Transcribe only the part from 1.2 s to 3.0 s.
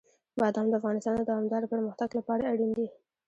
دوامداره پرمختګ لپاره اړین دي.